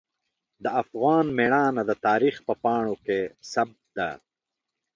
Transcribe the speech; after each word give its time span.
د 0.63 0.65
افغان 0.81 1.25
میړانه 1.37 1.81
د 1.89 1.91
تاریخ 2.07 2.35
په 2.47 2.53
پاڼو 2.63 2.95
کې 3.05 3.19
ثبت 3.51 3.79
ده. 3.97 4.09